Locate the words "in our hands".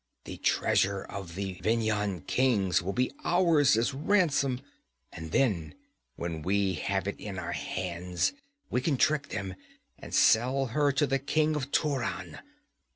7.19-8.33